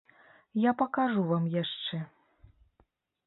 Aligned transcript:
Я 0.61 0.71
пакажу 0.79 1.21
вам 1.31 1.45
яшчэ! 1.55 1.97